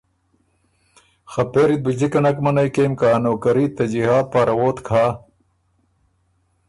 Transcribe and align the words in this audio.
خه 1.31 1.43
پېری 1.51 1.77
ت 1.77 1.81
بُو 1.83 1.91
جِکه 1.99 2.19
نک 2.23 2.37
منعئ 2.45 2.69
کېم 2.75 2.91
که 2.99 3.05
ا 3.15 3.17
نوکري 3.23 3.65
ت 3.69 3.73
ته 3.75 3.83
جهاد 3.91 4.25
پاره 4.31 4.53
ووتک 4.59 4.87
هۀ۔ 4.93 5.05